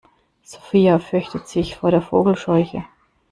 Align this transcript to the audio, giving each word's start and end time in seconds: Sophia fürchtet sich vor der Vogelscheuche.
Sophia 0.41 0.97
fürchtet 0.97 1.47
sich 1.47 1.75
vor 1.75 1.91
der 1.91 2.01
Vogelscheuche. 2.01 2.85